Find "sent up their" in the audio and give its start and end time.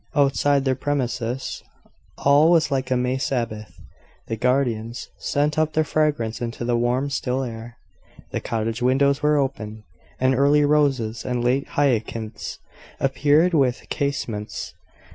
5.19-5.83